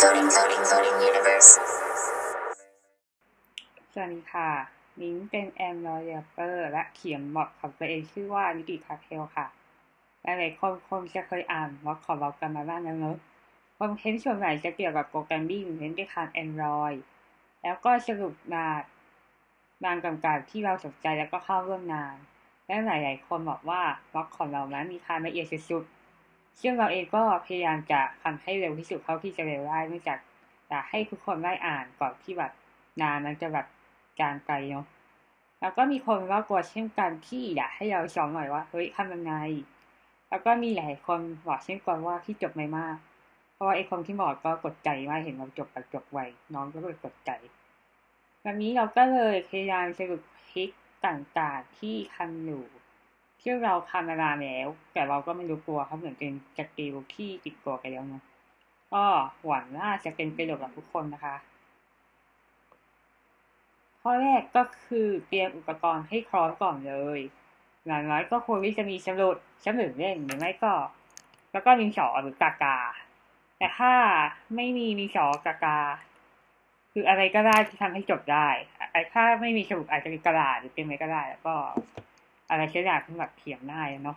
[0.00, 1.50] Coding, coding, coding universe.
[3.92, 4.50] สวัสดีค่ะ
[5.00, 9.46] นิ้งเป็น Android Developer และเขียนบล็อกของตัวเองชื่อว่า MikkiPastel ค่ะ
[10.22, 13.16] หลายๆคนคงจะเคยอ่านบล็อกของเรากันมาบ้างแล้วเนอะ
[13.78, 16.98] content ส่วนใหญ่จะเกี่ยวกับ programming เน้นไปทาง Android
[17.62, 18.82] แล้วก็สรุปงาน
[19.84, 22.14] งานกำกับที่เราสนใจแล้วก็เข้าร่วมงาน
[22.66, 25.97] และหลาย ๆ คนบอกว่าบล็อกของเรานั้นมีความละเอียดสุดๆ
[26.60, 30.18] ซึ่งเราเองก็พยายามจะทำให้เร็วที่สุดเท่าที่จะเร็วได้เนื่องจาก
[30.68, 32.52] อยากให้ทุกคนได้อ่านก่อนที่แบบ
[33.02, 33.66] งานมันจะแบบ
[34.20, 34.86] จางไกลเนาะ
[35.60, 39.34] แล้วก็มีคนว่ากลัวเช่นกันที่อยากให้เราสอนหน่อยว่าเฮ้ยทำยังไง
[40.28, 42.96] แล้วก็มีหลายคนบอกเช่นกันว่าที่จบไม่มาก
[43.52, 46.20] เพราะว่าไอ้คนที่บอกก็กดใจว่าเห็นเราจบแบบจบไว
[46.54, 47.30] น้องก็เลยกดใจ
[48.44, 50.70] วันนี้เราก็เลยพยายามสรุปคลิก
[51.06, 52.64] ต่างๆที่ทำอยู่
[53.40, 58.22] ที่เราทำมานาแล้ว แต่เราก็ไม่รู้ตัวเขาเหมือนเป็นสกิลที่ติดตัวไปแล้วเนาะ
[58.92, 59.04] ก็
[59.46, 61.36] หวังว่าจะเป็นประโยชน์กับทุกคนนะคะ
[64.00, 67.20] ข้อแรกก็คือเตรียมอุปกรณ์ให้พร้อมก่อนเลย
[67.86, 70.74] อย่างน้อยก็ควรที่จะมีสมุดสมุดเล่นหรือไม่ก็
[71.52, 72.78] แล้วก็มีสอหรือกากา
[73.58, 73.92] แต่ถ้า
[74.56, 75.78] ไม่มีมีสอกากา
[76.92, 78.48] คืออะไรก็ได้ที่ทำให้จบได้
[78.92, 81.54] ไอ้ถ้าไม่มีสมุดอาจจะเป็นกระดาษหรือเป็นอะไรก็ได้ แล้วก็
[82.48, 84.16] อะไรใช้ได้สำหรับเขียนได้เนาะ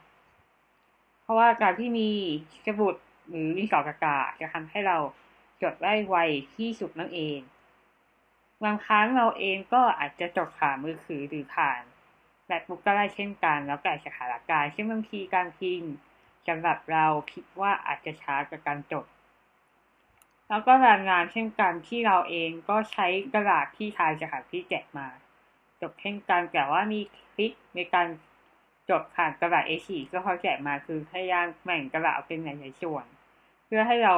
[1.24, 2.10] เพราะว่าการที่มี
[2.66, 2.96] สมุด
[3.30, 4.98] หรือมีสอกากาจะทำให้เรา
[5.62, 6.16] จดได้ไว
[6.56, 7.40] ที่สุดนั่นเอง
[8.64, 11.82] บางครั้งเราเองก็อาจจะจดผ่านมือถือหรือผ่าน
[12.46, 15.94] แบตบุ๊กก็ได้เช่นกัน แล้วแต่สถานการณ์เช่นบางทีการพิมพ์
[16.48, 19.06] สำหรับเราคิดว่าอาจจะช้ากับการจด
[20.50, 25.08] แล้วก็รายงานเช่นกันที่เราเองก็ใช้กระดาษที่ทายสถานที่แจกมา
[25.82, 27.00] จดเช่นกันแต่ว่ามี
[27.34, 28.08] คลิกในการ
[28.90, 33.06] จดผ่านกระดาษ A4 ก็เขาแจกมาคือพยายามแบ่งกระดาษเป็นหลายๆส่วน
[33.66, 34.16] เพื่อให้เรา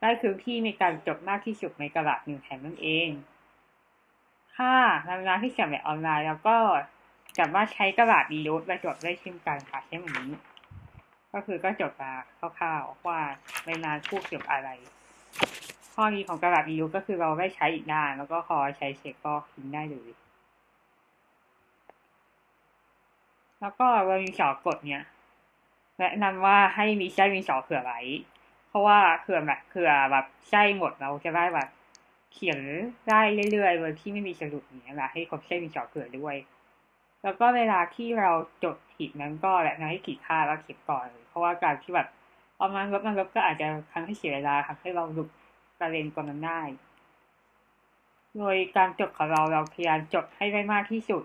[0.00, 3.08] ได้พื้นที่ในการจดมากที่สุดในกระดาษหนึ่งแผ่นนั่นเอง
[4.56, 4.72] ถ้า
[5.08, 6.56] รายงานที่เขียนแบบออนไลน์แล้วก็
[7.38, 10.38] สามารถใช้กระดาษดีรูทและจดได้เช่นกันค่ะเช่นแบบนี้
[11.32, 12.12] ก็คือก็จดมา
[12.58, 13.20] คร่าวๆว่า
[13.66, 14.70] ในนานพูดเกี่ยวกับอะไร
[15.94, 20.08] ข้อดีของกระดาษดีรูทก็คือเราได้ใช้อีกนานแล้วก็พอใช้เสร็จก็ทิ้งได้เลย
[23.60, 25.04] แล้วก็เรามีสอกดเนี่ย
[25.98, 28.00] แนะนำว่าให้มีใช้มีสอเผื่อไว้
[28.68, 31.68] เพราะว่าเผื่อแบบเผื่อแบบใช้หมดเราจะได้แบบ
[32.32, 32.60] เขียน
[33.08, 33.20] ได้
[33.52, 36.36] เรื่อยๆโดยที่ไม่มีสรุปเงี้ยแหละให้ครบใช้มีจอเกิดด้วย
[37.22, 38.30] แล้วก็เวลาที่เรา
[38.64, 42.08] จดผิดนั้นก็แหละนะให้ขีดฆ่าแล้วเขียนต่อ เพราะว่าการที่แบบ
[42.56, 45.28] เอามันลบมันลบก็อาจจะทำให้เสียเวลาทำให้เราหลุด
[45.78, 46.60] ประเด็นก่อนนั้นได้
[48.38, 51.24] โดยการจดของเราเราพยายามจดให้ได้มากที่สุด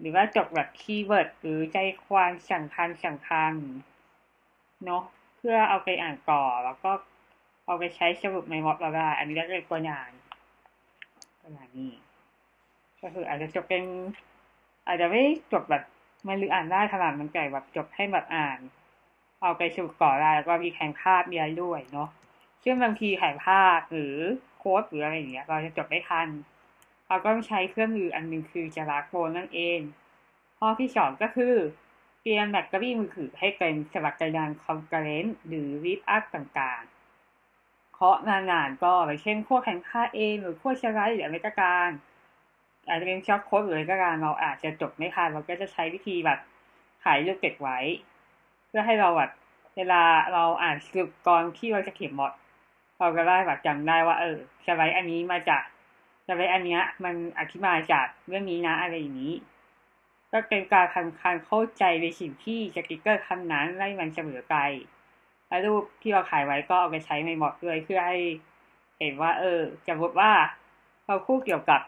[0.00, 3.52] หรือว่าจดแบบ keyword หรือใจความสำคัญสำคัญ
[4.84, 5.02] เนาะ
[5.36, 6.90] เพื่อเอาไปอ่านต่อแล้วก็
[7.66, 10.08] เอาไปใช้สรุปในบล็อกเราได้ อันนี้ก็เป็นตัวอย่าง
[11.42, 11.92] ประมาณนี้
[13.02, 13.84] ก็คืออาจจะจบเป็น
[14.86, 15.22] อาจจะไม่
[15.52, 15.82] จบแบบ
[16.26, 18.58] มันหรืออ่านได้ขนาดมันไก่แบบจบให้แบบอ่าน
[19.40, 22.08] เอาไปสรุปก่อได้แล้วก็มีแข่งภาพมีอะไรด้วยเนาะ
[22.62, 24.14] ซึ่งบางทีแข่งภาพหรือ
[24.58, 26.28] โค้ดหรืออะไรอย่างเงี้ย เราจะจบไม่ทัน
[27.08, 29.80] เราก็ต้องใช้เครื่องมืออันหนึ่งคือจะลากโฟนนั่นเอง
[30.58, 31.54] ข้อที่สองก็คือ
[32.22, 41.90] เตรียมแบตเตอรี่มือถือให้เป็นสลักจัยานคอมเกรนต์หรือรีดอัพต่างๆ เคาะนานๆก็อย่างเช่นพวแข่งค่าเองหรือพวกสไลด์หรืออะไรก็การ
[42.88, 46.38] อาจจะเป็น source code หรืออะไรก็การเราอาจจะจดไม่ทันเราก็จะใช้วิธีแบบ
[47.04, 47.78] ถ่ายรูปเก็บไว้
[48.68, 49.30] เพื่อให้เราแบบ
[49.76, 50.02] เวลา
[50.32, 52.32] เราอ่านสรุปก่อนที่เราจะเขียนบล็อก
[52.98, 55.62] เราก็ได้แบบจำได้ว่าเออสไลด์อันนี้มาจาก
[56.28, 59.34] สไลด์อันเนี้ย มันอธิบายจากเรื่องนี้นะอะไรอย่างนี้
[60.32, 64.60] ก็เป็นการทำการเข้าใจในสิ่งที่ speaker คนนั้นไล่มันเสมอไกล
[65.48, 68.18] แล้วรูปที่เราถ่ายไว้ก็เอาไปใช้ในบล็อกด้วยเพื่อให้
[68.98, 70.30] เห็นว่า เออสมมติว่า
[71.06, 71.80] เราพูดเกี่ยวกับ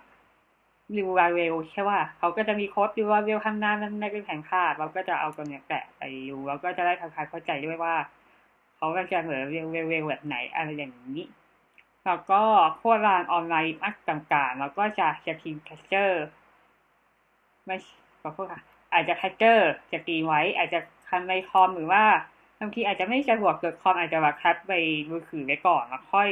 [0.96, 7.94] ริวาเวลใช่ว่าเขาก็จะมีโค้ดริวาเวลข้างหน้านั้นในเป็นแผงภาพเราก็จะเอาตัวเนี้ยแปะไปดูเราก็จะได้ทำความเข้าใจด้วยว่า
[8.76, 11.22] เขาจะเหมือนเวลเวลเวลแบบไหนอะไรอย่างนี้
[12.06, 12.42] แล้วก็
[12.82, 16.24] พวกร้านออนไลน์อักต่างๆเราก็จะจะพิมพ์แคชเจอร์
[17.64, 17.76] ไม่
[18.20, 18.62] ขอโทษค่ะ
[18.92, 22.04] อาจจะแคชเจอร์จะตีไว้ อาจจะทำในคอมหรือว่า
[22.60, 24.72] บางทีอาจจะไม่สะดวกเกิดคอมอาจจะแบบแคปไป
[25.10, 26.28] มือถือไว้ก่อนแล้วค่อย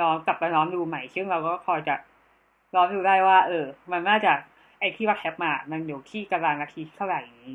[0.00, 1.94] ลองกลับไปล้อมดูใหม่ ซึ่งเราก็คอยจะ
[2.74, 4.32] ล้อมดูได้ว่า เออ มันน่าจะ
[4.80, 7.54] ไอ้ที่ว่าแคปมา มันอยู่ที่กำลังนาทีเท่าไหร่นี้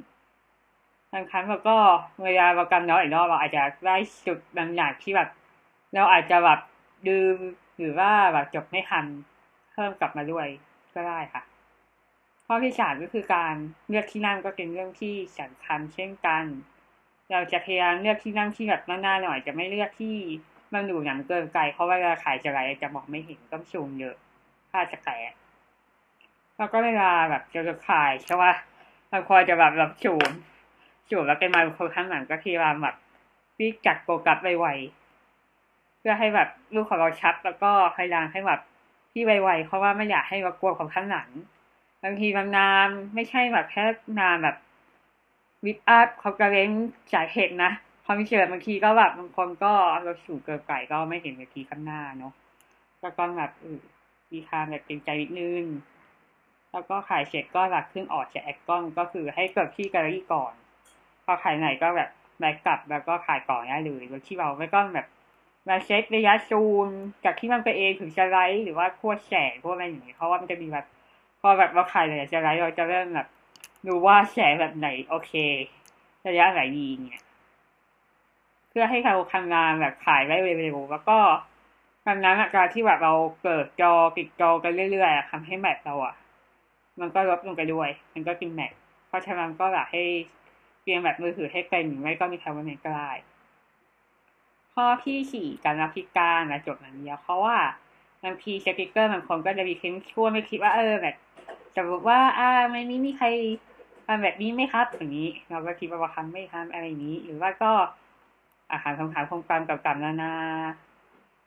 [1.14, 1.76] บางครั้งเราก็
[2.24, 3.96] เวลาเรากำน้อยอีกรอบเราอาจจะได้
[4.28, 5.30] จุดบางอย่างที่แบบ
[5.94, 6.60] เราอาจจะแบบ
[7.08, 7.38] ดืม
[7.78, 9.06] หรือว่าแบบจบไม่ทัน
[9.72, 10.48] เพิ่มกลับมาด้วย
[10.96, 11.44] ก็ได้ค่ะ
[12.46, 13.56] ข้อที่สามก็คือการ
[13.90, 16.44] เลือกที่นั่งก็เป็นเรื่องที่สำคัญเช่นกัน
[17.32, 20.16] เราจะพยายามเลือกที่นั่งที่แบบหน้าๆหน่อย จะไม่เลือกที่
[20.74, 24.16] มันดูหนังเกินไกลเพราะว่าเวลาขายจะไรจะมองไม่เห็นต้องซูมเยอะ
[24.72, 25.32] ถ้าจะแตก
[26.58, 28.52] แล้วก็เวลาแบบจะขายใช่ว่า
[29.12, 30.30] บางคนจะแบบแบบชูม
[31.10, 32.96] ชูมแล้วเป็นมาคนข้างหลังก็ที่ว่าแบบ
[33.60, 35.03] วิ่งจัดโปรกัสไวๆ
[36.06, 38.62] พื่อให้แบบลูกของเราชัดแล้วก็พยายามให้แบบ
[39.12, 41.30] ที่ไวๆเพราะว่าไม่อยากให้รบกวนของข้างหลัง
[42.04, 43.84] บางทีบางนามไม่ใช่แบบแค่
[44.20, 44.56] นามแบบ
[45.66, 46.70] วิปอัพเขากระเล้ง
[47.14, 47.72] จ่ายเหตุนะ
[48.06, 49.74] ความเฉยบางทีก็แบบบางคนก็
[50.04, 52.34] เราสูงเกินไก่ก็ไม่เห็นเวทีข้างหน้าเนาะ
[53.02, 53.52] ก็ต้องแบบ
[54.32, 55.64] มีทางแบบเกรงใจนิดนึง
[56.72, 60.54] แล้วก็ขายเสร็จก็หลักขึ้นออกจากแอคกล้องก็คือให้เกิดที่แกลเลอรี่ก่อน
[61.26, 62.10] พอขายไหนก็แบบ
[62.40, 65.08] แบกกลับแล้วก็ขายก่อนได้เลยโดยที่เราไม่ต้องแบบ
[65.68, 66.88] มาเช็คระยะซูม
[67.24, 70.86] จากที่มันไปเองถึงสไลด์หรือว่าพวกแสงพวกอะไรอย่างเงี้ยเพราะว่ามันจะมีแบบ
[71.42, 73.28] พอแบบเราขายเลยสไลด์เราจะเริ่มแบบ
[73.88, 75.32] ดูว่าแสงแบบไหนโอเค
[76.28, 77.24] ระยะไหนดีเนี่ย
[78.70, 81.18] เพื่อให้เราทำงานแบบขายได้เร็วๆแล้วก็
[82.08, 83.14] ดังนั้นการที่แบบเรา
[83.44, 86.16] เปิดจอปิดจอกันเรื่อยๆทำให้แมทเราอะ
[87.00, 88.72] มันก็ลดลงไปด้วย มันก็กินแมท
[89.08, 90.04] เพราะฉะนั้นก็อยากให้
[90.82, 93.12] เตรียมแบบมือถือให้เป็นหรือไม่ก็มีแคมเปญก็ได้
[94.74, 97.58] ข้อที่สี่การรับพิการนะจบอย่างเดียวเพราะว่า
[98.24, 101.16] บางทีสติกเกอร์บางคนก็จะมีเค้นชั่วไม่คิดว่าเออแบบ
[101.76, 103.28] จะบอกว่า อ่าไม่มีมีใคร
[104.06, 107.72] ทำแบบนี้ไหมครับอย่างนี้ เราก็คิดว่าบางครั้งไม่ทำอะไรอย่างนี้ หรือว่าก็
[108.72, 110.34] อาหารคำถามครงการกับกับนานา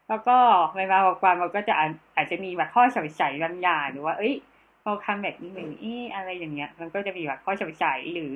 [0.09, 0.37] แล้วก็
[0.77, 1.75] เวลาบอกความเราก็จะ
[2.17, 4.35] อาจจะมีแบบข้อสงสัยบางอย่างหรือว่า เอ้ย
[4.83, 8.35] เราทำแบบนี้แบบนี้อะไรอย่างเงี้ย มันก็จะมีแบบข้อสงสัยหรือ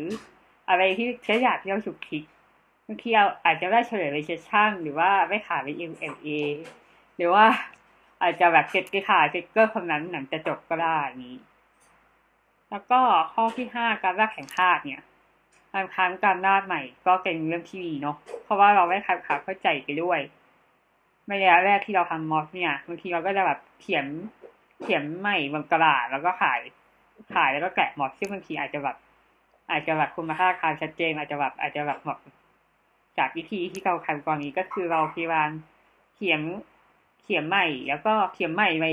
[0.69, 6.29] อะไรที่ใช้อยากที่เราฉุกคิดางทีเราอาจจะได้เฉลยไปเซสชั่นหรือว่าไม่ขายไป MLA
[7.17, 7.45] หรือว่า
[8.23, 11.37] อาจจะแบบเก็ตไปขายเซ็กเกอร์คนนั้นหนังจะจบก็ได้นี้
[12.71, 13.01] แล้วก็
[13.33, 15.05] ข้อที่ห้าการแรกแข่งขาดเนี่ย
[15.75, 20.21] บางครั้งการนาดใหม่ ก็เป็นเรื่องที่ดีเนาะเพราะว่าเราไม่ขาดขาเข้าใจไปด้วย
[21.27, 24.07] ในระยะแรกที่เราทำมอสเนี่ยบางทีเราก็จะแบบเขียน
[24.83, 26.61] เขียนใหม่บนกระดาษแล้วก็ขาย
[27.35, 28.97] ขายแล้วก็แกะมอสซึ่งบางทีอาจจะแบบ
[29.71, 32.19] อาจจะแบบคุณค่าการชัดเจนอาจจะแบบอาจจะแบบเหมาะ
[33.19, 35.51] จากวิธีที่เราทำก่อนนี้ก็คือเราพยายาม
[36.15, 36.41] เขียน
[37.23, 38.87] เขียนใหม่ แล้วก็เขียนใหม่ใน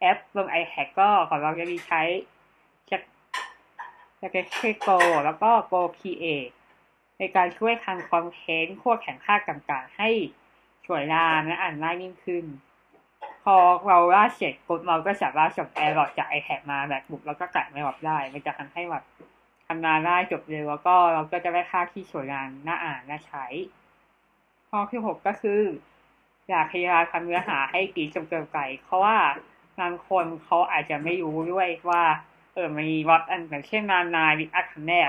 [0.00, 2.02] แอปบน iPad ก็ของเราจะมีใช้
[2.90, 2.98] จะ
[4.20, 4.44] จะเป็น
[4.80, 4.88] โก
[5.24, 6.24] แล้วก็โกคีเอ
[7.18, 10.10] ในการช่วยทำคอนเทนต์ขั้วแข่งค่าต่างๆ ให้
[10.86, 12.44] สวยงามและอ่านง่ายยิ่งขึ้น
[13.44, 13.56] พอ
[13.86, 19.04] เราวาเสร็จกดเราก็สามารถส่งแอร์รอดจาก iPad มาแบบบุกแล้วก็กัดไม่ออกได้ มันจะทำให้แบบ
[19.68, 23.46] ทำงานได้จบเร็วแล้วก็เราก็จะได้ค่าที่สวยงามน่าอ่านน่าใช้
[24.70, 25.60] ข้อที่หกก็คือ
[26.48, 29.16] อยากพยายามทำเนื้อหาให้ดีจนเกินไปเพราะว่า
[29.80, 32.02] บางคนเขาอาจจะไม่รู้ด้วยว่า
[32.54, 35.00] เออมีวัดอันอย่างเช่นนานนาวิอัดคันแน่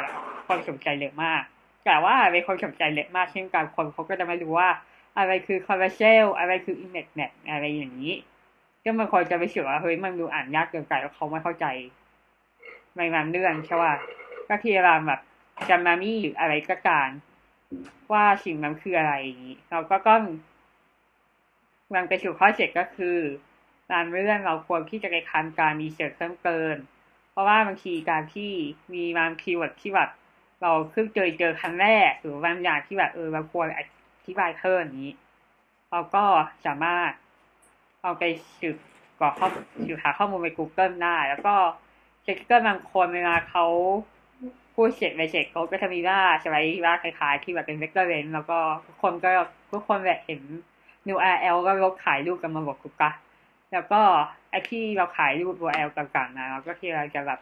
[0.47, 1.41] คนสนใจเยอะมาก
[1.85, 4.69] แต่ว่าเป็นคนสนใจเยอะมากเช่นกันคนเขาก็จะไม่รู้ว่า
[5.17, 8.13] อะไรคือคอร์เรเชลอะไรคืออิมเมจเน็ตอะไรอย่างนี้
[8.83, 11.65] ก็บางคนจะไปเชื่อว่าเฮ้ยมันดูอ่านยากเกินไปแล้วเขาไม่เข้าใจ
[12.97, 13.91] ในบางเรื่องใช่ว่า
[14.49, 15.21] ก็พยายามแบบ
[15.69, 17.09] จำมามี่หรืออะไรก็การ
[18.11, 20.23] ว่าสิ่งนั้นคืออะไรอย่างนี้ เราก็ต้อง
[21.93, 23.17] วางไปสู่ข้อเจ็ดก็คือ
[23.91, 26.75] การเรื่องเราควรที่จะไปคันการมีเสิร์ชเพิ่มเติม
[27.31, 28.51] เพราะว่าบางทีการที่
[28.93, 30.09] มีบางคีย์เวิร์ดที่แบบ
[30.61, 33.81] เราเพิ่งเจอเจอครั้งแรก หรือบางอย่างที่แบบเออเราควรอ
[34.27, 35.13] ธิบายเพิ่มนี้
[35.91, 36.23] เราก็
[36.65, 37.11] สามารถ
[38.01, 38.23] เอาไป
[38.59, 38.75] สืบ
[39.19, 39.47] ก่อข้อ
[39.85, 41.55] สืบหาข้อมูลใน Google ได้ แล้วก็
[42.23, 43.65] เช็คเกอร์บางคนเวลาเขา
[44.75, 49.29] พูดเสร็จไปเสร็จเขาก็จะมีว่าสไลด์ว่าคล้ายๆ ที่แบบเป็นเวกเตอร์เรนแล้วก็ทุกคนก็
[49.71, 50.41] ทุกคนแบบเห็น
[51.07, 53.11] new RL ก็ลบขายรูปกันมาบอกกูกะ
[53.73, 54.01] แล้วก็
[54.49, 57.39] ไอที่เราขายรูปตัว L ต่างๆนะเราก็ที่เราจะแบบ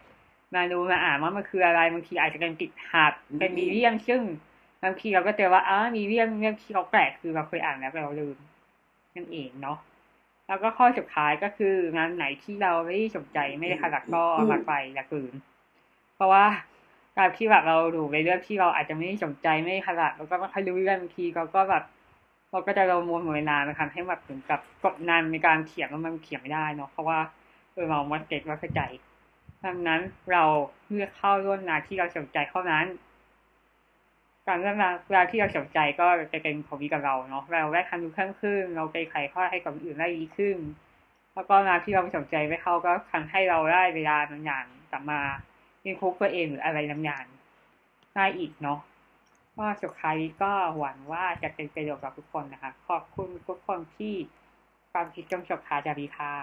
[0.56, 4.22] มาดูมาอ่านว่ามันคืออะไรบางทีอาจจะเป็นติดหัดเป็นมีเรียมซึ่ง
[4.84, 8.38] บางทีเราก็เจอว่าอ้ามีเรียมเรียมที่เขาแปลกคือเราเคยอ่านแล้วแต่เราลืม
[9.16, 9.78] นั่นเองเนาะ
[10.48, 15.34] แล้วก็ข้อสุดท้ายก็คืองานไหนที่เราไม่สนใจไม่ได้ขนาดก็มาไปละคืน
[16.16, 16.46] เพราะว่า
[17.18, 21.84] การที่แบบเราดูในเรื่องที่เราอาจจะไม่ได้สนใจไม่ขนาดแล้วก็ไม่ค่อยรู้เรื่องบางทีเราก็แบบ
[22.52, 27.20] เราก็จะเรามวลเวลานะครับให้แบบถึงกับกดนานในการเขียนแล้วมันเขียนไม่ได้เนาะเพราะว่า
[27.74, 28.82] เออเราไม่เก็ตว่าเข้าใจ
[29.66, 30.02] ดังนั้น
[30.32, 30.44] เรา
[30.88, 32.86] เลือกเข้าร่วมงานที่เราสนใจเท่านั้น
[34.48, 40.58] การเลือกงานเวลาที่เราสนใจก็จะเป็นของดีกับเราเนาะเราได้คันดูเพิ่มขึ้น เราไปไขข้อให้กับอื่นได้ดีขึ้น
[41.34, 45.20] แล้วก็งานที่เราสนใจไม่เข้าก็ทำให้เราได้เวลาบางอย่างกลับมา
[45.84, 47.26] อินคุกตัวเองหรืออะไรนำงอย่าน
[48.14, 48.80] ได้อีกเนาะ
[49.58, 54.16] ก็สุดท้ายก็หวังว่าจะเป็นประโยชน์กับทุกคนนะคะ ขอบคุณทุกคนที่
[54.92, 56.34] ความคิดจงจบคาจารีคา